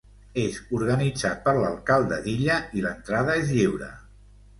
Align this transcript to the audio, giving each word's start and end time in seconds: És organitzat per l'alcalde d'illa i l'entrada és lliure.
És 0.43 0.55
organitzat 0.77 1.43
per 1.47 1.53
l'alcalde 1.57 2.17
d'illa 2.23 2.57
i 2.79 2.87
l'entrada 2.87 3.37
és 3.43 3.53
lliure. 3.59 3.91